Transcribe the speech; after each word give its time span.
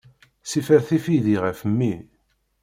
Sifer 0.51 0.81
tifidi 0.87 1.35
ɣef 1.43 1.59
mmi. 1.71 1.93